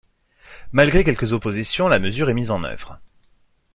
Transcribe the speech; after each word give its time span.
Malgré 0.71 1.03
quelques 1.03 1.31
oppositions, 1.31 1.87
la 1.87 1.99
mesure 1.99 2.31
est 2.31 2.33
mise 2.33 2.49
en 2.49 2.63
œuvre. 2.63 2.99